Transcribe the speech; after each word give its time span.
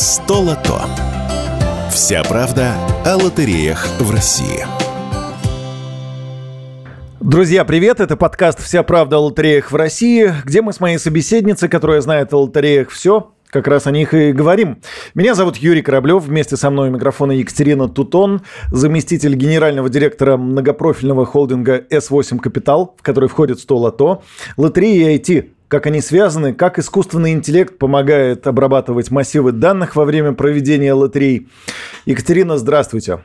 Столото. 0.00 0.80
Вся 1.90 2.22
правда 2.22 2.72
о 3.04 3.16
лотереях 3.16 3.84
в 3.98 4.12
России. 4.12 4.64
Друзья, 7.18 7.64
привет! 7.64 7.98
Это 7.98 8.16
подкаст 8.16 8.62
«Вся 8.62 8.84
правда 8.84 9.16
о 9.16 9.22
лотереях 9.22 9.72
в 9.72 9.74
России», 9.74 10.32
где 10.44 10.62
мы 10.62 10.72
с 10.72 10.78
моей 10.78 10.98
собеседницей, 10.98 11.68
которая 11.68 12.00
знает 12.00 12.32
о 12.32 12.42
лотереях 12.42 12.90
все, 12.90 13.32
как 13.48 13.66
раз 13.66 13.88
о 13.88 13.90
них 13.90 14.14
и 14.14 14.30
говорим. 14.30 14.80
Меня 15.16 15.34
зовут 15.34 15.56
Юрий 15.56 15.82
Кораблев. 15.82 16.22
Вместе 16.22 16.56
со 16.56 16.70
мной 16.70 16.90
у 16.90 16.92
микрофона 16.92 17.32
Екатерина 17.32 17.88
Тутон, 17.88 18.42
заместитель 18.70 19.34
генерального 19.34 19.88
директора 19.88 20.36
многопрофильного 20.36 21.26
холдинга 21.26 21.76
S8 21.90 22.38
Капитал, 22.38 22.94
в 22.96 23.02
который 23.02 23.28
входит 23.28 23.58
100 23.58 23.76
лото, 23.76 24.22
лотереи 24.56 25.12
и 25.12 25.18
IT. 25.18 25.57
Как 25.68 25.86
они 25.86 26.00
связаны, 26.00 26.54
как 26.54 26.78
искусственный 26.78 27.32
интеллект 27.32 27.76
помогает 27.76 28.46
обрабатывать 28.46 29.10
массивы 29.10 29.52
данных 29.52 29.96
во 29.96 30.06
время 30.06 30.32
проведения 30.32 30.94
лотерей. 30.94 31.48
Екатерина, 32.06 32.56
здравствуйте. 32.56 32.56
Здравствуйте, 32.56 33.22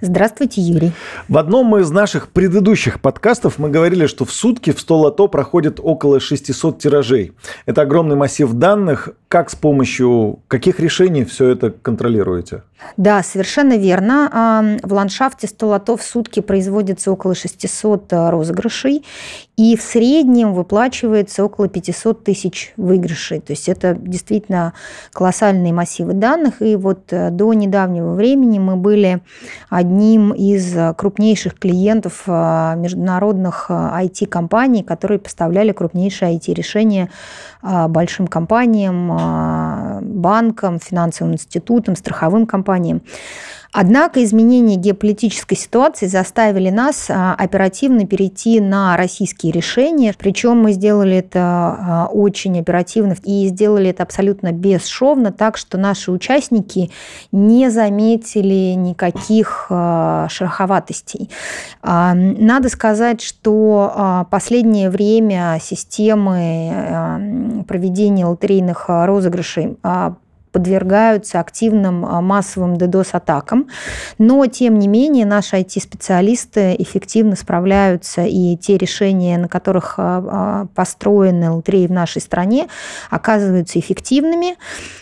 Юрий. 0.00 0.92
В 1.28 1.38
одном 1.38 1.76
из 1.78 1.90
наших 1.90 2.28
предыдущих 2.28 3.00
подкастов 3.00 3.58
мы 3.58 3.70
говорили, 3.70 4.06
что 4.06 4.24
в 4.24 4.32
сутки 4.32 4.72
в 4.72 4.80
100 4.80 4.98
лото 4.98 5.28
проходит 5.28 5.80
около 5.82 6.20
600 6.20 6.78
тиражей. 6.78 7.32
Это 7.64 7.82
огромный 7.82 8.16
массив 8.16 8.52
данных. 8.52 9.10
Как 9.28 9.50
с 9.50 9.56
помощью 9.56 10.40
каких 10.48 10.80
решений 10.80 11.24
все 11.24 11.48
это 11.48 11.70
контролируете? 11.70 12.62
Да, 12.96 13.22
совершенно 13.22 13.76
верно. 13.76 14.78
В 14.82 14.92
ландшафте 14.92 15.46
100 15.46 15.66
лото 15.66 15.96
в 15.96 16.02
сутки 16.02 16.40
производится 16.40 17.10
около 17.10 17.34
600 17.34 18.12
э, 18.12 18.30
розыгрышей, 18.30 19.04
и 19.56 19.76
в 19.76 19.82
среднем 19.82 20.52
выплачивается 20.52 21.44
около 21.44 21.68
500 21.68 22.24
тысяч 22.24 22.74
выигрышей. 22.76 23.40
То 23.40 23.52
есть 23.52 23.68
это 23.68 23.96
действительно 23.98 24.74
колоссальные 25.12 25.72
массивы 25.72 26.12
данных. 26.12 26.60
И 26.60 26.76
вот 26.76 27.12
э, 27.12 27.30
до 27.30 27.52
недавнего 27.54 28.14
времени 28.14 28.58
мы 28.58 28.76
были 28.76 29.22
одним 29.86 30.32
из 30.32 30.74
крупнейших 30.96 31.58
клиентов 31.58 32.24
э, 32.26 32.74
международных 32.76 33.70
IT-компаний, 33.70 34.82
которые 34.82 35.18
поставляли 35.18 35.72
крупнейшие 35.72 36.36
IT-решения 36.36 37.08
большим 37.62 38.26
компаниям, 38.26 39.08
банкам, 40.20 40.78
финансовым 40.78 41.34
институтам, 41.34 41.96
страховым 41.96 42.46
компаниям. 42.46 43.02
Однако 43.78 44.24
изменения 44.24 44.76
геополитической 44.76 45.54
ситуации 45.54 46.06
заставили 46.06 46.70
нас 46.70 47.10
а, 47.10 47.34
оперативно 47.34 48.06
перейти 48.06 48.58
на 48.58 48.96
российские 48.96 49.52
решения. 49.52 50.14
Причем 50.16 50.62
мы 50.62 50.72
сделали 50.72 51.18
это 51.18 51.40
а, 51.40 52.08
очень 52.10 52.58
оперативно 52.58 53.14
и 53.22 53.46
сделали 53.48 53.90
это 53.90 54.02
абсолютно 54.02 54.52
бесшовно, 54.52 55.30
так 55.30 55.58
что 55.58 55.76
наши 55.76 56.10
участники 56.10 56.90
не 57.32 57.68
заметили 57.68 58.72
никаких 58.72 59.66
а, 59.68 60.26
шероховатостей. 60.30 61.28
Надо 61.82 62.70
сказать, 62.70 63.20
что 63.20 64.26
последнее 64.30 64.88
время 64.88 65.58
системы 65.60 67.64
проведения 67.68 68.24
лотерейных 68.24 68.86
розыгрышей 68.88 69.76
подвергаются 70.56 71.38
активным 71.38 72.06
а, 72.06 72.22
массовым 72.22 72.76
DDoS-атакам. 72.76 73.68
Но, 74.16 74.46
тем 74.46 74.78
не 74.78 74.88
менее, 74.88 75.26
наши 75.26 75.56
IT-специалисты 75.56 76.74
эффективно 76.78 77.36
справляются, 77.36 78.24
и 78.24 78.56
те 78.56 78.78
решения, 78.78 79.36
на 79.36 79.48
которых 79.48 79.96
а, 79.98 80.24
а, 80.26 80.66
построены 80.74 81.50
лотереи 81.50 81.88
в 81.88 81.92
нашей 81.92 82.22
стране, 82.22 82.68
оказываются 83.10 83.78
эффективными. 83.78 84.56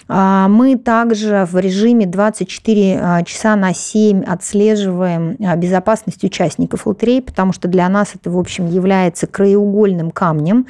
Мы 0.07 0.77
также 0.77 1.49
в 1.51 1.57
режиме 1.59 2.07
24 2.07 3.25
часа 3.25 3.57
на 3.57 3.73
7 3.73 4.23
отслеживаем 4.25 5.37
безопасность 5.59 6.23
участников 6.25 6.87
лотерей, 6.87 7.23
потому 7.23 7.55
что 7.55 7.69
для 7.69 7.89
нас 7.89 8.11
это, 8.15 8.31
в 8.31 8.39
общем, 8.39 8.67
является 8.67 9.27
краеугольным 9.27 10.11
камнем. 10.11 10.67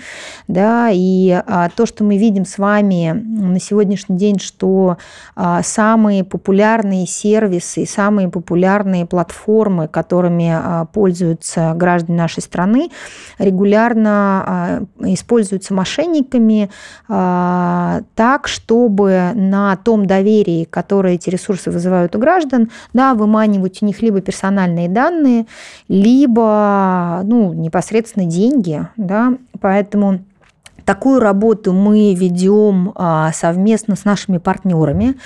Да, 0.46 0.90
и 0.92 1.42
то, 1.74 1.86
что 1.86 2.04
мы 2.04 2.16
видим 2.16 2.44
с 2.44 2.58
вами 2.58 3.10
на 3.12 3.58
сегодняшний 3.58 4.16
день, 4.16 4.38
что 4.38 4.73
а, 5.34 5.62
самые 5.62 6.24
популярные 6.24 7.06
сервисы, 7.06 7.86
самые 7.86 8.28
популярные 8.28 9.06
платформы, 9.06 9.88
которыми 9.88 10.50
а, 10.52 10.84
пользуются 10.86 11.72
граждане 11.74 12.18
нашей 12.18 12.42
страны, 12.42 12.90
регулярно 13.38 14.44
а, 14.46 14.82
используются 15.00 15.74
мошенниками 15.74 16.70
так, 17.06 18.48
чтобы 18.48 19.32
на 19.34 19.76
том 19.76 20.06
доверии, 20.06 20.64
которое 20.64 21.14
эти 21.14 21.30
ресурсы 21.30 21.70
вызывают 21.70 22.16
у 22.16 22.18
граждан, 22.18 22.70
да, 22.92 23.14
выманивать 23.14 23.82
у 23.82 23.86
них 23.86 24.02
либо 24.02 24.20
персональные 24.20 24.88
данные, 24.88 25.46
либо 25.88 27.20
ну, 27.24 27.52
непосредственно 27.52 28.26
деньги. 28.26 28.86
Да, 28.96 29.34
поэтому 29.60 30.20
Такую 30.84 31.18
работу 31.20 31.72
мы 31.72 32.14
ведем 32.14 32.92
а, 32.94 33.32
совместно 33.32 33.96
с 33.96 34.04
нашими 34.04 34.36
партнерами 34.36 35.16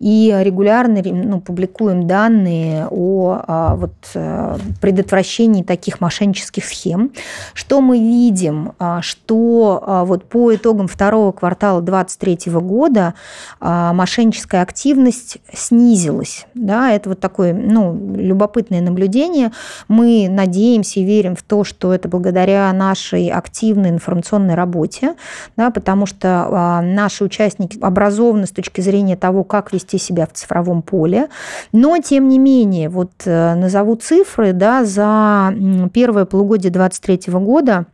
и 0.00 0.34
регулярно 0.40 1.02
ну, 1.04 1.40
публикуем 1.40 2.06
данные 2.06 2.88
о 2.90 3.40
а, 3.46 3.76
вот, 3.76 3.94
э, 4.14 4.56
предотвращении 4.80 5.62
таких 5.62 6.00
мошеннических 6.00 6.64
схем. 6.64 7.12
Что 7.52 7.80
мы 7.80 7.98
видим? 7.98 8.72
А, 8.78 9.02
что 9.02 10.04
вот 10.06 10.28
по 10.28 10.54
итогам 10.54 10.88
второго 10.88 11.32
квартала 11.32 11.80
2023 11.80 12.52
года 12.60 13.14
мошенническая 13.60 14.62
активность 14.62 15.38
снизилась. 15.52 16.46
Да, 16.54 16.90
это 16.90 17.10
вот 17.10 17.20
такое 17.20 17.52
ну, 17.52 17.94
любопытное 18.16 18.80
наблюдение. 18.80 19.52
Мы 19.88 20.28
надеемся 20.28 21.00
и 21.00 21.04
верим 21.04 21.36
в 21.36 21.42
то, 21.42 21.64
что 21.64 21.92
это 21.92 22.08
благодаря 22.08 22.72
нашей 22.72 23.28
активной 23.28 23.90
информационной 23.90 24.54
работе 24.54 25.03
работе, 25.04 25.20
да, 25.56 25.70
потому 25.70 26.06
что 26.06 26.48
а, 26.50 26.82
наши 26.82 27.24
участники 27.24 27.78
образованы 27.80 28.46
с 28.46 28.50
точки 28.50 28.80
зрения 28.80 29.16
того, 29.16 29.44
как 29.44 29.72
вести 29.72 29.98
себя 29.98 30.26
в 30.26 30.32
цифровом 30.32 30.82
поле. 30.82 31.28
Но, 31.72 31.98
тем 31.98 32.28
не 32.28 32.38
менее, 32.38 32.88
вот 32.88 33.12
э, 33.24 33.54
назову 33.54 33.96
цифры, 33.96 34.52
да, 34.52 34.84
за 34.84 35.54
первое 35.92 36.24
полугодие 36.24 36.70
2023 36.70 37.32
года 37.34 37.86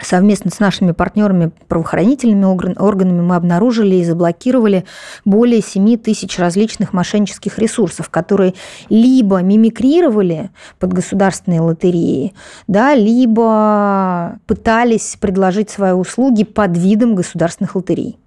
Совместно 0.00 0.50
с 0.50 0.58
нашими 0.60 0.92
партнерами, 0.92 1.52
правоохранительными 1.68 2.44
органами 2.78 3.20
мы 3.20 3.36
обнаружили 3.36 3.96
и 3.96 4.04
заблокировали 4.04 4.84
более 5.24 5.62
7 5.62 5.96
тысяч 5.96 6.38
различных 6.38 6.92
мошеннических 6.92 7.58
ресурсов, 7.58 8.10
которые 8.10 8.54
либо 8.88 9.40
мимикрировали 9.42 10.50
под 10.78 10.92
государственные 10.92 11.60
лотереи, 11.60 12.34
да, 12.66 12.94
либо 12.94 14.38
пытались 14.46 15.16
предложить 15.20 15.70
свои 15.70 15.92
услуги 15.92 16.44
под 16.44 16.76
видом 16.76 17.14
государственных 17.14 17.76
лотерей. 17.76 18.18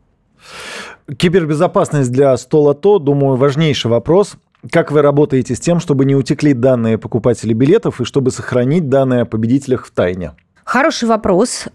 Кибербезопасность 1.18 2.12
для 2.12 2.36
100 2.36 2.62
лото, 2.62 3.00
думаю, 3.00 3.36
важнейший 3.36 3.92
вопрос. 3.92 4.38
Как 4.72 4.92
вы 4.92 5.04
работаете 5.04 5.56
с 5.56 5.60
тем, 5.60 5.80
чтобы 5.80 6.06
не 6.06 6.16
утекли 6.16 6.54
данные 6.54 6.98
покупателей 6.98 7.54
билетов 7.54 8.02
и 8.02 8.06
чтобы 8.06 8.32
сохранить 8.32 8.90
данные 8.90 9.22
о 9.22 9.26
победителях 9.26 9.86
в 9.86 9.92
тайне? 9.92 10.32
Хороший 10.76 11.08
вопрос. 11.08 11.70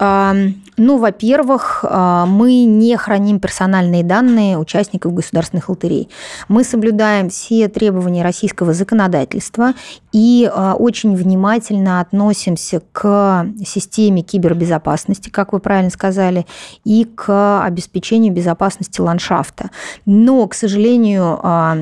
Ну, 0.83 0.97
во-первых, 0.97 1.84
а, 1.87 2.25
мы 2.25 2.65
не 2.65 2.97
храним 2.97 3.38
персональные 3.38 4.03
данные 4.03 4.56
участников 4.56 5.12
государственных 5.12 5.69
лотерей. 5.69 6.09
Мы 6.49 6.65
соблюдаем 6.65 7.28
все 7.28 7.69
требования 7.69 8.22
российского 8.22 8.72
законодательства 8.72 9.75
и 10.12 10.50
а, 10.50 10.75
очень 10.75 11.15
внимательно 11.15 12.00
относимся 12.00 12.81
к 12.93 13.47
системе 13.62 14.22
кибербезопасности, 14.22 15.28
как 15.28 15.53
вы 15.53 15.61
правильно 15.61 15.91
сказали, 15.91 16.47
и 16.84 17.05
к 17.05 17.62
обеспечению 17.62 18.32
безопасности 18.32 19.03
ландшафта. 19.03 19.71
Но, 20.06 20.47
к 20.49 20.55
сожалению, 20.55 21.41
а, 21.43 21.76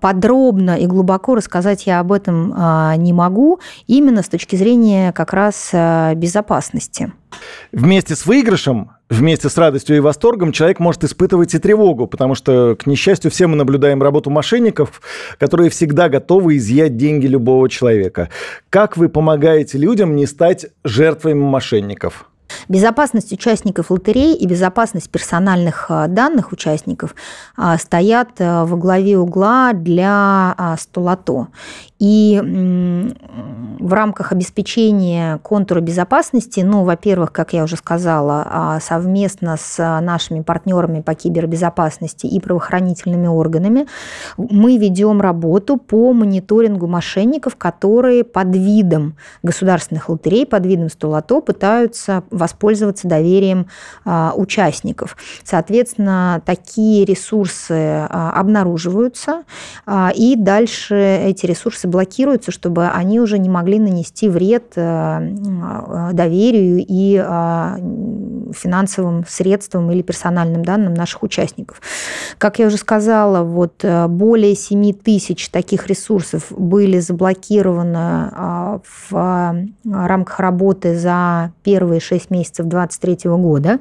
подробно 0.00 0.78
и 0.78 0.86
глубоко 0.86 1.34
рассказать 1.34 1.86
я 1.86 1.98
об 1.98 2.12
этом 2.12 2.54
не 2.98 3.12
могу, 3.12 3.58
именно 3.88 4.22
с 4.22 4.28
точки 4.28 4.54
зрения 4.54 5.12
как 5.12 5.32
раз 5.32 5.70
безопасности 5.72 6.39
безопасности. 6.40 7.12
Вместе 7.72 8.16
с 8.16 8.26
выигрышем, 8.26 8.90
вместе 9.08 9.48
с 9.48 9.56
радостью 9.56 9.96
и 9.96 10.00
восторгом 10.00 10.52
человек 10.52 10.80
может 10.80 11.04
испытывать 11.04 11.54
и 11.54 11.58
тревогу, 11.58 12.06
потому 12.06 12.34
что, 12.34 12.76
к 12.76 12.86
несчастью, 12.86 13.30
все 13.30 13.46
мы 13.46 13.56
наблюдаем 13.56 14.02
работу 14.02 14.30
мошенников, 14.30 15.00
которые 15.38 15.70
всегда 15.70 16.08
готовы 16.08 16.56
изъять 16.56 16.96
деньги 16.96 17.26
любого 17.26 17.68
человека. 17.68 18.28
Как 18.70 18.96
вы 18.96 19.08
помогаете 19.08 19.78
людям 19.78 20.16
не 20.16 20.26
стать 20.26 20.66
жертвами 20.84 21.34
мошенников? 21.34 22.26
Безопасность 22.68 23.32
участников 23.32 23.90
лотерей 23.90 24.34
и 24.34 24.46
безопасность 24.46 25.10
персональных 25.10 25.86
а, 25.88 26.06
данных 26.08 26.52
участников 26.52 27.14
а, 27.56 27.78
стоят 27.78 28.30
а, 28.38 28.64
во 28.64 28.76
главе 28.76 29.18
угла 29.18 29.72
для 29.72 30.76
Столото. 30.78 31.48
И 31.98 32.40
в 33.78 33.92
рамках 33.92 34.32
обеспечения 34.32 35.38
контура 35.38 35.80
безопасности, 35.80 36.60
ну, 36.60 36.84
во-первых, 36.84 37.30
как 37.30 37.52
я 37.52 37.64
уже 37.64 37.76
сказала, 37.76 38.78
совместно 38.82 39.56
с 39.58 40.00
нашими 40.00 40.40
партнерами 40.40 41.02
по 41.02 41.14
кибербезопасности 41.14 42.26
и 42.26 42.40
правоохранительными 42.40 43.26
органами, 43.26 43.86
мы 44.38 44.78
ведем 44.78 45.20
работу 45.20 45.76
по 45.76 46.14
мониторингу 46.14 46.86
мошенников, 46.86 47.56
которые 47.56 48.24
под 48.24 48.56
видом 48.56 49.16
государственных 49.42 50.08
лотерей, 50.08 50.46
под 50.46 50.64
видом 50.64 50.88
столото 50.88 51.40
пытаются 51.42 52.24
воспользоваться 52.50 53.06
доверием 53.08 53.66
а, 54.04 54.32
участников. 54.36 55.16
Соответственно, 55.44 56.42
такие 56.44 57.04
ресурсы 57.04 57.72
а, 57.72 58.32
обнаруживаются, 58.34 59.42
а, 59.86 60.10
и 60.14 60.34
дальше 60.36 61.20
эти 61.24 61.46
ресурсы 61.46 61.86
блокируются, 61.88 62.50
чтобы 62.50 62.88
они 62.88 63.20
уже 63.20 63.38
не 63.38 63.48
могли 63.48 63.78
нанести 63.78 64.28
вред 64.28 64.72
доверию 66.12 66.84
и 66.86 67.16
финансовым 68.52 69.24
средствам 69.28 69.90
или 69.90 70.02
персональным 70.02 70.64
данным 70.64 70.94
наших 70.94 71.22
участников. 71.22 71.80
Как 72.38 72.58
я 72.58 72.66
уже 72.66 72.76
сказала, 72.76 73.42
вот 73.42 73.84
более 74.08 74.54
7 74.54 74.92
тысяч 74.94 75.48
таких 75.48 75.86
ресурсов 75.86 76.46
были 76.50 76.98
заблокированы 77.00 78.80
в 79.10 79.66
рамках 79.84 80.40
работы 80.40 80.96
за 80.96 81.52
первые 81.62 82.00
6 82.00 82.30
месяцев 82.30 82.66
2023 82.66 83.30
года. 83.30 83.78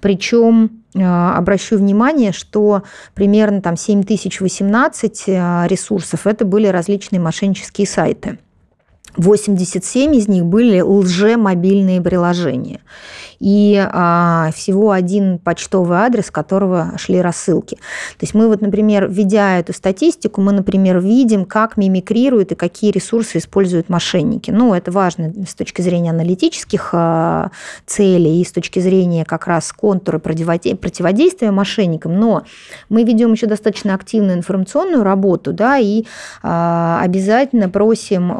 Причем 0.00 0.82
э, 0.94 1.02
обращу 1.02 1.76
внимание, 1.76 2.32
что 2.32 2.82
примерно 3.14 3.60
там 3.60 3.76
7018 3.76 5.24
э, 5.26 5.66
ресурсов 5.66 6.26
это 6.26 6.44
были 6.44 6.66
различные 6.66 7.20
мошеннические 7.20 7.86
сайты. 7.86 8.38
87 9.16 10.14
из 10.14 10.28
них 10.28 10.44
были 10.44 10.80
лже-мобильные 10.80 12.00
приложения 12.00 12.80
и 13.40 13.82
а, 13.90 14.50
всего 14.54 14.90
один 14.92 15.38
почтовый 15.38 15.98
адрес, 15.98 16.26
с 16.26 16.30
которого 16.30 16.92
шли 16.98 17.20
рассылки. 17.20 17.76
То 17.76 18.22
есть 18.22 18.34
мы 18.34 18.46
вот, 18.48 18.60
например, 18.60 19.08
введя 19.08 19.58
эту 19.58 19.72
статистику, 19.72 20.42
мы, 20.42 20.52
например, 20.52 21.00
видим, 21.00 21.46
как 21.46 21.78
мимикрируют 21.78 22.52
и 22.52 22.54
какие 22.54 22.90
ресурсы 22.90 23.38
используют 23.38 23.88
мошенники. 23.88 24.50
Ну, 24.50 24.74
это 24.74 24.92
важно 24.92 25.32
с 25.48 25.54
точки 25.54 25.80
зрения 25.80 26.10
аналитических 26.10 26.90
а, 26.92 27.50
целей 27.86 28.42
и 28.42 28.44
с 28.44 28.52
точки 28.52 28.78
зрения 28.78 29.24
как 29.24 29.46
раз 29.46 29.72
контура 29.72 30.18
противодействия 30.18 31.50
мошенникам, 31.50 32.20
но 32.20 32.44
мы 32.90 33.04
ведем 33.04 33.32
еще 33.32 33.46
достаточно 33.46 33.94
активную 33.94 34.36
информационную 34.36 35.02
работу, 35.02 35.54
да, 35.54 35.78
и 35.78 36.04
а, 36.42 37.00
обязательно 37.02 37.70
просим 37.70 38.38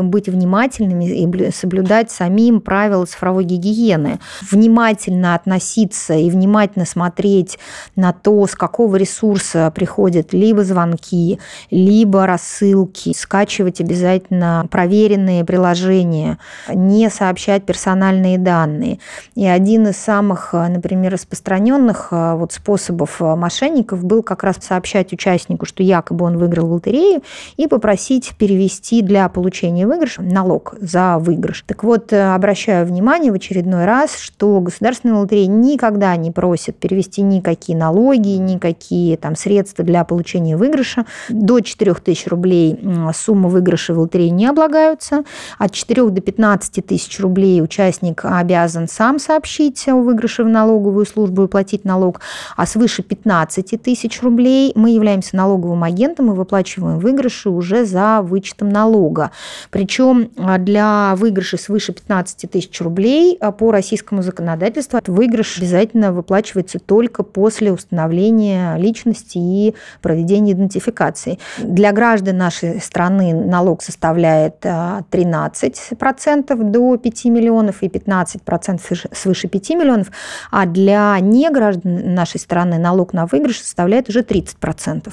участникам 0.00 0.10
быть 0.10 0.28
внимательными 0.28 1.04
и 1.04 1.50
соблюдать 1.50 2.10
самим 2.10 2.60
правила 2.60 3.04
цифровой 3.04 3.44
гигиены 3.44 4.18
внимательно 4.50 5.34
относиться 5.34 6.14
и 6.14 6.30
внимательно 6.30 6.86
смотреть 6.86 7.58
на 7.96 8.12
то, 8.12 8.46
с 8.46 8.54
какого 8.54 8.96
ресурса 8.96 9.70
приходят 9.74 10.32
либо 10.32 10.64
звонки, 10.64 11.38
либо 11.70 12.26
рассылки, 12.26 13.12
скачивать 13.14 13.80
обязательно 13.80 14.66
проверенные 14.70 15.44
приложения, 15.44 16.38
не 16.72 17.10
сообщать 17.10 17.64
персональные 17.64 18.38
данные. 18.38 18.98
И 19.36 19.46
один 19.46 19.88
из 19.88 19.96
самых, 19.96 20.52
например, 20.52 21.12
распространенных 21.12 22.08
э, 22.10 22.34
вот 22.34 22.52
способов 22.52 23.20
э, 23.20 23.34
мошенников 23.34 24.04
был 24.04 24.22
как 24.22 24.44
раз 24.44 24.56
сообщать 24.60 25.12
участнику, 25.12 25.66
что 25.66 25.82
якобы 25.82 26.24
он 26.24 26.38
выиграл 26.38 26.72
лотерею, 26.72 27.22
и 27.56 27.66
попросить 27.66 28.32
перевести 28.38 29.02
для 29.02 29.28
получения 29.28 29.86
выигрыша 29.90 30.22
налог 30.22 30.74
за 30.80 31.18
выигрыш. 31.18 31.64
Так 31.66 31.84
вот, 31.84 32.12
э, 32.12 32.34
обращаю 32.34 32.86
внимание 32.86 33.32
в 33.32 33.34
очередной 33.34 33.84
раз, 33.84 34.16
что 34.16 34.60
государственная 34.60 35.16
лотерея 35.16 35.48
никогда 35.48 36.16
не 36.16 36.30
просит 36.30 36.76
перевести 36.76 37.22
никакие 37.22 37.76
налоги, 37.76 38.28
никакие 38.28 39.16
там 39.16 39.36
средства 39.36 39.84
для 39.84 40.04
получения 40.04 40.56
выигрыша. 40.56 41.06
До 41.28 41.60
4000 41.60 42.28
рублей 42.28 42.78
сумма 43.14 43.48
выигрыша 43.48 43.94
в 43.94 43.98
лотерее 43.98 44.30
не 44.30 44.46
облагаются. 44.46 45.24
От 45.58 45.72
4 45.72 46.08
до 46.10 46.20
15 46.20 46.86
тысяч 46.86 47.18
рублей 47.20 47.62
участник 47.62 48.24
обязан 48.24 48.88
сам 48.88 49.18
сообщить 49.18 49.88
о 49.88 49.96
выигрыше 49.96 50.44
в 50.44 50.48
налоговую 50.48 51.04
службу 51.06 51.44
и 51.44 51.48
платить 51.48 51.84
налог. 51.84 52.20
А 52.56 52.66
свыше 52.66 53.02
15 53.02 53.82
тысяч 53.82 54.22
рублей 54.22 54.72
мы 54.74 54.90
являемся 54.90 55.36
налоговым 55.36 55.82
агентом 55.82 56.30
и 56.30 56.34
выплачиваем 56.34 56.98
выигрыши 56.98 57.50
уже 57.50 57.84
за 57.84 58.22
вычетом 58.22 58.68
налога. 58.68 59.32
Причем 59.80 60.30
а, 60.36 60.58
для 60.58 61.14
выигрыша 61.16 61.56
свыше 61.56 61.94
15 61.94 62.50
тысяч 62.50 62.78
рублей 62.82 63.38
а, 63.40 63.50
по 63.50 63.72
российскому 63.72 64.20
законодательству 64.20 65.00
выигрыш 65.06 65.56
обязательно 65.56 66.12
выплачивается 66.12 66.78
только 66.78 67.22
после 67.22 67.72
установления 67.72 68.76
личности 68.76 69.38
и 69.38 69.74
проведения 70.02 70.52
идентификации. 70.52 71.38
Для 71.56 71.92
граждан 71.92 72.36
нашей 72.36 72.78
страны 72.82 73.32
налог 73.32 73.80
составляет 73.80 74.56
13% 74.66 76.44
а, 76.50 76.56
до 76.56 76.98
5 76.98 77.24
миллионов 77.24 77.82
и 77.82 77.86
15% 77.86 78.80
свыше 79.14 79.48
5 79.48 79.70
миллионов, 79.70 80.08
а 80.50 80.66
для 80.66 81.18
неграждан 81.20 82.14
нашей 82.14 82.38
страны 82.38 82.78
налог 82.78 83.14
на 83.14 83.24
выигрыш 83.24 83.62
составляет 83.62 84.10
уже 84.10 84.20
30%. 84.20 85.10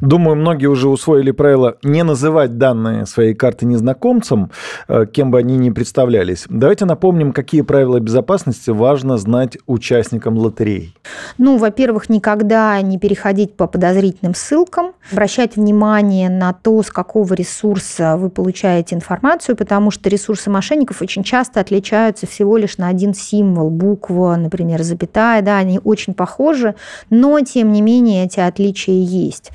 Думаю, 0.00 0.36
многие 0.36 0.66
уже 0.66 0.88
усвоили 0.88 1.32
правило 1.32 1.78
не 1.82 2.04
называть 2.04 2.58
данные 2.58 3.06
своей 3.06 3.34
карты 3.34 3.66
незнакомцам, 4.04 4.50
э, 4.88 5.06
кем 5.12 5.30
бы 5.30 5.38
они 5.38 5.56
ни 5.56 5.70
представлялись. 5.70 6.44
Давайте 6.48 6.84
напомним, 6.84 7.32
какие 7.32 7.62
правила 7.62 8.00
безопасности 8.00 8.70
важно 8.70 9.16
знать 9.16 9.58
участникам 9.66 10.38
лотерей? 10.38 10.94
Ну, 11.38 11.56
во-первых, 11.56 12.08
никогда 12.08 12.80
не 12.82 12.98
переходить 12.98 13.56
по 13.56 13.66
подозрительным 13.66 14.34
ссылкам, 14.34 14.92
обращать 15.12 15.56
внимание 15.56 16.30
на 16.30 16.52
то, 16.52 16.82
с 16.82 16.90
какого 16.90 17.34
ресурса 17.34 18.16
вы 18.16 18.30
получаете 18.30 18.94
информацию, 18.94 19.56
потому 19.56 19.90
что 19.90 20.08
ресурсы 20.08 20.50
мошенников 20.50 21.02
очень 21.02 21.22
часто 21.22 21.60
отличаются 21.60 22.26
всего 22.26 22.56
лишь 22.56 22.78
на 22.78 22.88
один 22.88 23.14
символ, 23.14 23.70
буква, 23.70 24.36
например, 24.36 24.82
запятая, 24.82 25.42
да, 25.42 25.58
они 25.58 25.80
очень 25.82 26.14
похожи, 26.14 26.74
но, 27.10 27.38
тем 27.40 27.72
не 27.72 27.82
менее, 27.82 28.24
эти 28.24 28.40
отличия 28.40 28.94
есть. 28.94 29.50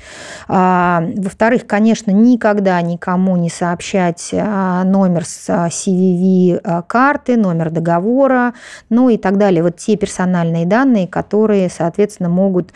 А, 0.48 1.02
во-вторых, 1.16 1.66
конечно, 1.66 2.10
никогда 2.10 2.80
никому 2.80 3.36
не 3.36 3.50
сообщать 3.50 4.30
а, 4.32 4.84
номер 4.84 5.24
с 5.24 5.48
CVV 5.48 6.60
а, 6.62 6.82
карты, 6.82 7.36
номер 7.36 7.70
договора, 7.70 8.54
ну 8.88 9.08
и 9.08 9.16
так 9.16 9.36
далее. 9.36 9.62
Вот 9.62 9.76
те 9.76 9.96
персональные 9.96 10.66
данные, 10.66 11.08
которые, 11.08 11.68
соответственно, 11.70 12.28
могут 12.28 12.72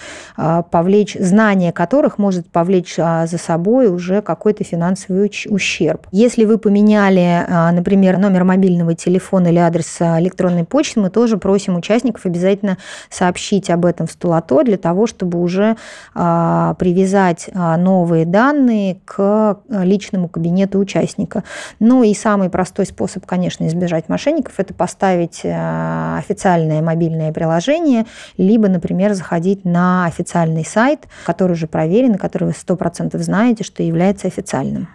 повлечь, 0.71 1.17
знание 1.19 1.73
которых 1.73 2.19
может 2.19 2.51
повлечь 2.51 2.64
а, 2.99 3.27
за 3.27 3.39
собой 3.39 3.89
уже 3.89 4.23
какой-то 4.23 4.65
финансовый 4.65 5.31
ущерб. 5.49 6.07
Если 6.11 6.45
вы 6.45 6.59
поменяли, 6.59 7.45
а, 7.49 7.73
например, 7.73 8.19
номер 8.19 8.45
мобильного 8.45 8.95
телефона 8.95 9.49
или 9.49 9.59
адрес 9.59 10.01
электронной 10.01 10.65
почты, 10.65 11.01
мы 11.01 11.11
тоже 11.11 11.37
просим 11.37 11.77
участников 11.77 12.27
обязательно 12.27 12.79
сообщить 13.11 13.71
об 13.71 13.85
этом 13.85 14.07
в 14.07 14.13
Стулато 14.13 14.63
для 14.63 14.77
того, 14.77 15.07
чтобы 15.07 15.41
уже 15.41 15.77
привязать 16.15 17.51
новые 17.53 18.25
данные 18.25 18.99
к 19.05 19.59
личному 19.69 20.29
кабинету 20.29 20.79
участника. 20.79 21.45
Ну 21.81 22.03
и 22.03 22.15
самый 22.15 22.51
простой 22.51 22.87
способ, 22.87 23.27
конечно, 23.27 23.67
избежать 23.67 24.09
мошенников, 24.09 24.55
это 24.59 24.73
поставить 24.75 25.43
официальное 25.45 26.83
мобильное 26.83 27.33
приложение, 27.33 28.07
либо, 28.39 28.69
например, 28.69 29.15
заходить 29.15 29.65
на 29.65 30.07
официальный 30.07 30.65
сайт, 30.65 31.01
который 31.27 31.53
уже 31.53 31.67
проверен, 31.67 32.17
который 32.17 32.45
вы 32.45 32.54
100% 32.55 33.19
знаете, 33.19 33.65
что 33.65 33.83
является 33.83 34.27
официальным. 34.27 34.89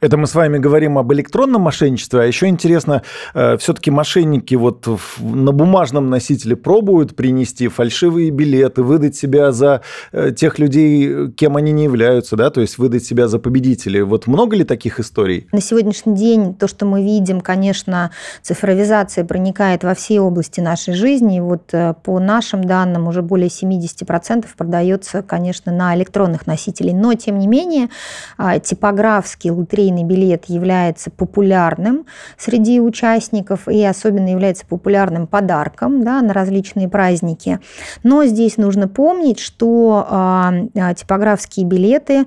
Это 0.00 0.16
мы 0.16 0.26
с 0.26 0.34
вами 0.34 0.58
говорим 0.58 0.98
об 0.98 1.12
электронном 1.12 1.62
мошенничестве, 1.62 2.20
а 2.20 2.24
еще 2.24 2.46
интересно, 2.46 3.02
э, 3.34 3.56
все-таки 3.58 3.90
мошенники 3.90 4.54
вот 4.54 4.86
на 5.18 5.52
бумажном 5.52 6.08
носителе 6.08 6.56
пробуют 6.56 7.14
принести 7.16 7.68
фальшивые 7.68 8.30
билеты, 8.30 8.82
выдать 8.82 9.16
себя 9.16 9.52
за 9.52 9.82
э, 10.12 10.32
тех 10.32 10.58
людей, 10.58 11.30
кем 11.32 11.56
они 11.56 11.72
не 11.72 11.84
являются, 11.84 12.36
да, 12.36 12.50
то 12.50 12.60
есть 12.60 12.78
выдать 12.78 13.04
себя 13.04 13.28
за 13.28 13.38
победителей. 13.38 14.02
Вот 14.02 14.26
много 14.26 14.56
ли 14.56 14.64
таких 14.64 15.00
историй? 15.00 15.48
На 15.52 15.60
сегодняшний 15.60 16.14
день 16.14 16.54
то, 16.54 16.68
что 16.68 16.86
мы 16.86 17.02
видим, 17.02 17.40
конечно, 17.40 18.10
цифровизация 18.42 19.24
проникает 19.24 19.84
во 19.84 19.94
все 19.94 20.20
области 20.20 20.60
нашей 20.60 20.94
жизни. 20.94 21.36
И 21.36 21.40
вот 21.40 21.72
э, 21.72 21.94
по 22.02 22.18
нашим 22.20 22.64
данным 22.64 23.08
уже 23.08 23.22
более 23.22 23.48
70% 23.48 24.46
продается, 24.56 25.22
конечно, 25.22 25.72
на 25.72 25.94
электронных 25.96 26.46
носителей. 26.46 26.92
Но, 27.06 27.14
тем 27.14 27.38
не 27.38 27.46
менее, 27.46 27.88
а, 28.36 28.58
типографский 28.58 29.50
лотерейный 29.50 30.02
билет 30.02 30.46
является 30.46 31.08
популярным 31.08 32.04
среди 32.36 32.80
участников 32.80 33.68
и 33.68 33.84
особенно 33.84 34.28
является 34.28 34.66
популярным 34.66 35.28
подарком 35.28 36.02
да, 36.02 36.20
на 36.20 36.32
различные 36.32 36.88
праздники. 36.88 37.60
Но 38.02 38.24
здесь 38.24 38.56
нужно 38.56 38.88
помнить, 38.88 39.38
что 39.38 40.04
а, 40.10 40.52
типографские 40.96 41.64
билеты 41.64 42.22
а, 42.22 42.26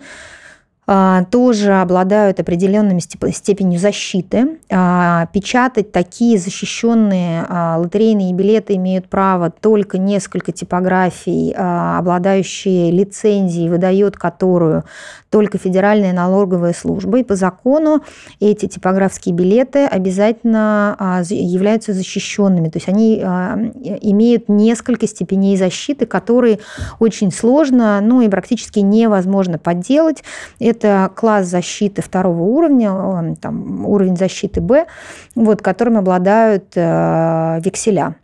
тоже 1.29 1.73
обладают 1.73 2.39
определенными 2.39 2.99
степенью 2.99 3.79
защиты. 3.79 4.57
А, 4.71 5.27
печатать 5.27 5.91
такие 5.91 6.39
защищенные 6.39 7.45
а, 7.47 7.77
лотерейные 7.77 8.33
билеты 8.33 8.75
имеют 8.75 9.07
право 9.07 9.51
только 9.51 9.97
несколько 9.97 10.51
типографий, 10.51 11.53
обладающие 11.53 12.91
лицензией, 12.91 13.69
выдает 13.69 14.17
которую 14.17 14.83
только 15.29 15.59
Федеральная 15.59 16.13
налоговая 16.13 16.73
служба. 16.73 17.19
И 17.19 17.23
по 17.23 17.35
закону 17.35 18.01
эти 18.39 18.65
типографские 18.65 19.35
билеты 19.35 19.85
обязательно 19.85 21.23
являются 21.29 21.93
защищенными. 21.93 22.69
То 22.69 22.77
есть 22.77 22.89
они 22.89 23.17
имеют 23.17 24.49
несколько 24.49 25.07
степеней 25.07 25.55
защиты, 25.55 26.05
которые 26.07 26.59
очень 26.99 27.31
сложно, 27.31 28.01
ну 28.01 28.21
и 28.21 28.29
практически 28.29 28.79
невозможно 28.79 29.59
подделать. 29.59 30.23
Это 30.59 30.78
это 30.79 31.11
класс 31.15 31.47
защиты 31.47 32.01
второго 32.01 32.41
уровня, 32.43 33.35
там, 33.35 33.85
уровень 33.85 34.17
защиты 34.17 34.61
Б, 34.61 34.85
вот, 35.35 35.61
которым 35.61 35.97
обладают 35.97 36.71
э, 36.75 37.59
векселя. 37.63 38.15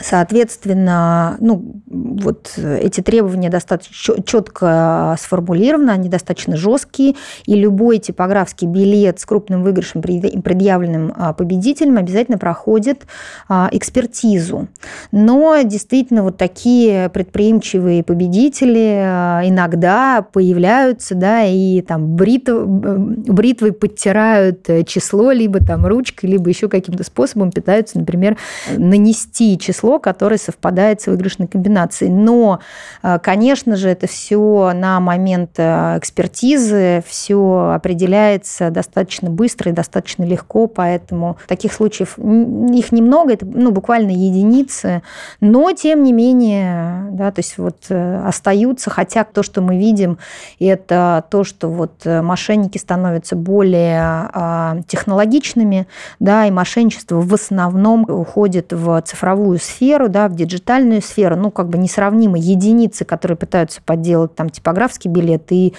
Соответственно, 0.00 1.36
ну, 1.40 1.80
вот 1.86 2.58
эти 2.58 3.00
требования 3.00 3.48
достаточно 3.48 4.22
четко 4.22 5.16
сформулированы, 5.18 5.90
они 5.90 6.08
достаточно 6.08 6.56
жесткие, 6.56 7.14
и 7.46 7.54
любой 7.54 7.98
типографский 7.98 8.66
билет 8.66 9.20
с 9.20 9.24
крупным 9.24 9.62
выигрышем, 9.62 10.02
предъявленным 10.02 11.12
а, 11.16 11.32
победителем, 11.32 11.96
обязательно 11.96 12.38
проходит 12.38 13.02
а, 13.48 13.68
экспертизу. 13.70 14.68
Но 15.12 15.60
действительно 15.62 16.22
вот 16.24 16.36
такие 16.36 17.08
предприимчивые 17.08 18.02
победители 18.02 19.00
а, 19.04 19.42
иногда 19.44 20.22
появляются, 20.22 21.14
да, 21.14 21.44
и 21.44 21.80
там 21.82 22.16
брит, 22.16 22.48
бритвой 22.48 23.72
подтирают 23.72 24.68
число, 24.86 25.30
либо 25.30 25.60
там 25.60 25.86
ручкой, 25.86 26.26
либо 26.26 26.48
еще 26.48 26.68
каким-то 26.68 27.04
способом 27.04 27.52
пытаются, 27.52 27.98
например, 27.98 28.36
нанести 28.76 29.58
число 29.58 29.83
число, 29.84 29.98
которое 29.98 30.38
совпадает 30.38 31.00
с 31.02 31.06
выигрышной 31.06 31.46
комбинацией. 31.46 32.10
Но, 32.10 32.60
э, 33.02 33.18
конечно 33.22 33.76
же, 33.76 33.90
это 33.90 34.06
все 34.06 34.72
на 34.74 35.00
момент 35.00 35.50
э, 35.58 35.98
экспертизы, 35.98 37.04
все 37.06 37.72
определяется 37.74 38.70
достаточно 38.70 39.30
быстро 39.30 39.70
и 39.70 39.74
достаточно 39.74 40.24
легко, 40.24 40.66
поэтому 40.66 41.36
таких 41.46 41.72
случаев 41.72 42.18
их 42.18 42.92
немного, 42.92 43.32
это 43.32 43.46
ну, 43.46 43.70
буквально 43.70 44.10
единицы, 44.10 45.02
но 45.40 45.72
тем 45.72 46.02
не 46.02 46.12
менее, 46.12 47.08
да, 47.10 47.30
то 47.30 47.40
есть 47.40 47.58
вот 47.58 47.76
э, 47.90 48.26
остаются, 48.26 48.90
хотя 48.90 49.24
то, 49.24 49.42
что 49.42 49.60
мы 49.60 49.78
видим, 49.78 50.18
это 50.58 51.24
то, 51.30 51.44
что 51.44 51.68
вот 51.68 52.04
мошенники 52.04 52.78
становятся 52.78 53.36
более 53.36 54.00
а, 54.32 54.76
технологичными, 54.86 55.86
да, 56.20 56.46
и 56.46 56.50
мошенничество 56.50 57.20
в 57.20 57.34
основном 57.34 58.04
уходит 58.08 58.72
в 58.72 59.02
цифровую 59.02 59.58
сферу, 59.58 59.73
сферу, 59.74 60.08
да, 60.08 60.28
в 60.28 60.34
диджитальную 60.34 61.02
сферу, 61.02 61.36
ну, 61.36 61.50
как 61.50 61.68
бы 61.68 61.78
несравнимы 61.78 62.38
единицы, 62.38 63.04
которые 63.04 63.36
пытаются 63.36 63.80
подделать 63.82 64.34
там 64.34 64.50
типографский 64.50 65.10
билет 65.10 65.50
и 65.50 65.74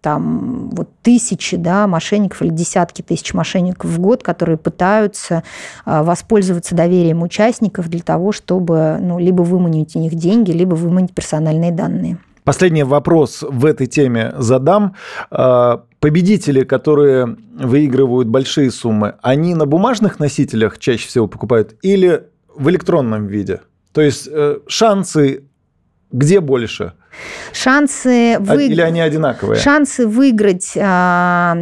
там 0.00 0.70
вот 0.70 0.88
тысячи 1.02 1.56
да, 1.56 1.86
мошенников 1.86 2.42
или 2.42 2.50
десятки 2.50 3.02
тысяч 3.02 3.34
мошенников 3.34 3.90
в 3.90 4.00
год, 4.00 4.22
которые 4.22 4.56
пытаются 4.56 5.42
а, 5.84 6.02
воспользоваться 6.02 6.74
доверием 6.74 7.22
участников 7.22 7.88
для 7.88 8.00
того, 8.00 8.32
чтобы 8.32 8.98
ну, 9.00 9.18
либо 9.18 9.42
выманить 9.42 9.96
у 9.96 9.98
них 9.98 10.14
деньги, 10.14 10.52
либо 10.52 10.74
выманить 10.74 11.12
персональные 11.12 11.72
данные. 11.72 12.18
Последний 12.44 12.84
вопрос 12.84 13.44
в 13.46 13.66
этой 13.66 13.86
теме 13.86 14.32
задам. 14.38 14.94
А, 15.30 15.82
победители, 16.00 16.64
которые 16.64 17.36
выигрывают 17.58 18.28
большие 18.28 18.70
суммы, 18.70 19.16
они 19.22 19.54
на 19.54 19.66
бумажных 19.66 20.18
носителях 20.18 20.78
чаще 20.78 21.06
всего 21.06 21.26
покупают 21.26 21.76
или 21.82 22.24
в 22.60 22.68
электронном 22.68 23.26
виде. 23.26 23.60
То 23.92 24.02
есть 24.02 24.28
э, 24.30 24.60
шансы 24.68 25.44
где 26.12 26.40
больше? 26.40 26.92
Шансы 27.52 28.34
а, 28.34 28.40
вы... 28.40 28.66
Или 28.66 28.80
они 28.80 29.00
одинаковые? 29.00 29.58
Шансы 29.60 30.06
выиграть 30.06 30.72
а, 30.76 31.56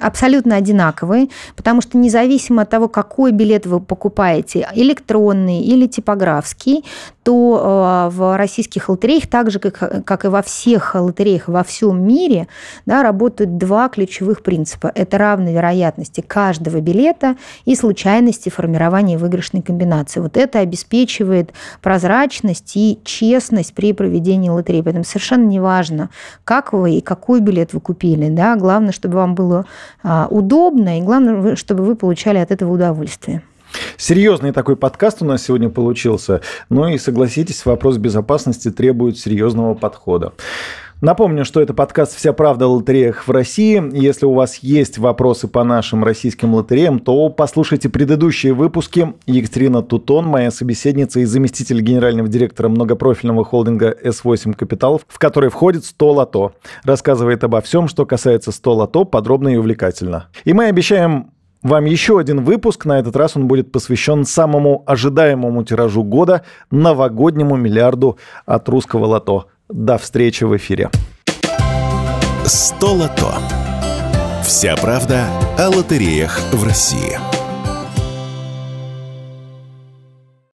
абсолютно 0.00 0.56
одинаковые, 0.56 1.28
потому 1.56 1.80
что 1.80 1.98
независимо 1.98 2.62
от 2.62 2.70
того, 2.70 2.88
какой 2.88 3.32
билет 3.32 3.66
вы 3.66 3.80
покупаете, 3.80 4.68
электронный 4.74 5.60
или 5.62 5.86
типографский, 5.86 6.84
то 7.22 7.60
а, 7.62 8.10
в 8.10 8.36
российских 8.36 8.88
лотереях, 8.88 9.26
так 9.28 9.50
же, 9.50 9.58
как, 9.58 10.04
как 10.04 10.24
и 10.24 10.28
во 10.28 10.42
всех 10.42 10.94
лотереях 10.94 11.48
во 11.48 11.62
всем 11.62 12.04
мире, 12.04 12.48
да, 12.86 13.02
работают 13.02 13.58
два 13.58 13.88
ключевых 13.88 14.42
принципа. 14.42 14.90
Это 14.94 15.18
равной 15.18 15.52
вероятности 15.52 16.20
каждого 16.20 16.80
билета 16.80 17.36
и 17.64 17.76
случайности 17.76 18.48
формирования 18.48 19.18
выигрышной 19.18 19.62
комбинации. 19.62 20.20
Вот 20.20 20.36
это 20.36 20.58
обеспечивает 20.58 21.52
прозрачность 21.80 22.72
и 22.76 22.98
честность 23.04 23.74
при 23.74 23.92
проведении 23.92 24.48
лотереи 24.48 24.80
поэтому 24.92 25.04
совершенно 25.04 25.46
не 25.46 25.60
важно, 25.60 26.10
как 26.44 26.72
вы 26.72 26.96
и 26.96 27.00
какой 27.00 27.40
билет 27.40 27.72
вы 27.72 27.80
купили. 27.80 28.28
Да? 28.28 28.56
Главное, 28.56 28.92
чтобы 28.92 29.16
вам 29.16 29.34
было 29.34 29.64
а, 30.02 30.26
удобно, 30.30 30.98
и 30.98 31.02
главное, 31.02 31.56
чтобы 31.56 31.84
вы 31.84 31.96
получали 31.96 32.38
от 32.38 32.50
этого 32.50 32.72
удовольствие. 32.72 33.42
Серьезный 33.96 34.52
такой 34.52 34.76
подкаст 34.76 35.22
у 35.22 35.24
нас 35.24 35.44
сегодня 35.44 35.70
получился. 35.70 36.42
Ну 36.68 36.88
и 36.88 36.98
согласитесь, 36.98 37.64
вопрос 37.64 37.96
безопасности 37.96 38.70
требует 38.70 39.18
серьезного 39.18 39.74
подхода. 39.74 40.32
Напомню, 41.02 41.44
что 41.44 41.60
это 41.60 41.74
подкаст 41.74 42.14
«Вся 42.14 42.32
правда 42.32 42.66
о 42.66 42.68
лотереях 42.68 43.26
в 43.26 43.30
России». 43.32 43.82
Если 43.92 44.24
у 44.24 44.34
вас 44.34 44.58
есть 44.58 44.98
вопросы 44.98 45.48
по 45.48 45.64
нашим 45.64 46.04
российским 46.04 46.54
лотереям, 46.54 47.00
то 47.00 47.28
послушайте 47.28 47.88
предыдущие 47.88 48.52
выпуски. 48.54 49.12
Екатерина 49.26 49.82
Тутон, 49.82 50.28
моя 50.28 50.52
собеседница 50.52 51.18
и 51.18 51.24
заместитель 51.24 51.80
генерального 51.80 52.28
директора 52.28 52.68
многопрофильного 52.68 53.44
холдинга 53.44 53.96
S8 54.04 54.54
Капитал, 54.54 55.00
в 55.08 55.18
который 55.18 55.50
входит 55.50 55.84
100 55.84 56.12
лото. 56.12 56.52
Рассказывает 56.84 57.42
обо 57.42 57.60
всем, 57.62 57.88
что 57.88 58.06
касается 58.06 58.52
100 58.52 58.72
лото, 58.72 59.04
подробно 59.04 59.48
и 59.48 59.56
увлекательно. 59.56 60.28
И 60.44 60.52
мы 60.52 60.66
обещаем 60.66 61.32
вам 61.64 61.84
еще 61.84 62.20
один 62.20 62.44
выпуск. 62.44 62.84
На 62.84 63.00
этот 63.00 63.16
раз 63.16 63.36
он 63.36 63.48
будет 63.48 63.72
посвящен 63.72 64.24
самому 64.24 64.84
ожидаемому 64.86 65.64
тиражу 65.64 66.04
года– 66.04 66.42
новогоднему 66.70 67.56
миллиарду 67.56 68.18
от 68.46 68.68
русского 68.68 69.06
лото. 69.06 69.46
До 69.68 69.98
встречи 69.98 70.44
в 70.44 70.56
эфире. 70.56 70.90
Столото. 72.44 73.34
Вся 74.44 74.76
правда 74.76 75.26
о 75.58 75.68
лотереях 75.68 76.40
в 76.52 76.64
России. 76.64 77.41